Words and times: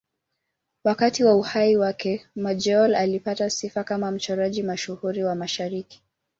Wakati 0.83 1.23
wa 1.23 1.35
uhai 1.35 1.77
wake, 1.77 2.25
Majolle 2.35 2.97
alipata 2.97 3.49
sifa 3.49 3.83
kama 3.83 4.11
mchoraji 4.11 4.63
mashuhuri 4.63 5.23
wa 5.23 5.35
Mashariki. 5.35 6.03